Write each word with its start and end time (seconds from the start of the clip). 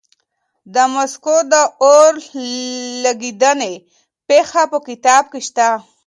د 0.73 0.75
مسکو 0.93 1.37
د 1.51 1.53
اور 1.87 2.11
لګېدنې 3.03 3.73
پېښه 4.27 4.61
په 4.71 4.77
کتاب 4.87 5.23
کې 5.31 5.41
شته. 5.47 5.69